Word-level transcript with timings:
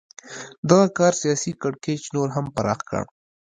دغه 0.69 0.85
کار 0.97 1.13
سیاسي 1.21 1.51
کړکېچ 1.61 2.03
نور 2.15 2.27
هم 2.35 2.45
پراخ 2.55 2.79
کړ. 2.89 3.03